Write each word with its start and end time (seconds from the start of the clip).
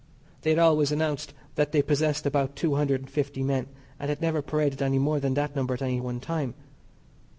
They 0.41 0.49
had 0.49 0.57
always 0.57 0.91
announced 0.91 1.31
that 1.53 1.73
they 1.73 1.83
possessed 1.83 2.25
about 2.25 2.55
two 2.55 2.73
hundred 2.73 3.01
and 3.01 3.09
fifty 3.11 3.43
men, 3.43 3.67
and 3.99 4.09
had 4.09 4.19
never 4.19 4.41
paraded 4.41 4.81
any 4.81 4.97
more 4.97 5.19
than 5.19 5.35
that 5.35 5.55
number 5.55 5.75
at 5.75 5.81
any 5.83 6.01
one 6.01 6.19
time. 6.19 6.55